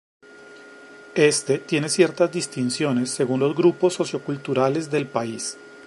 Este 1.13 1.59
tiene 1.59 1.87
ciertas 1.87 2.31
distinciones 2.31 3.11
según 3.11 3.41
los 3.41 3.55
grupos 3.55 3.93
socioculturales 3.93 4.89
del 4.89 5.05
país. 5.05 5.59